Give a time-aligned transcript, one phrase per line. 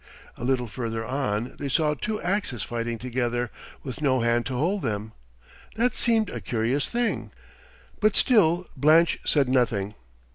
[0.35, 3.51] A little further on they saw two axes fighting together
[3.83, 5.11] with no hand to hold them.
[5.75, 7.31] That seemed a curious thing,
[7.99, 9.93] but still Blanche said nothing.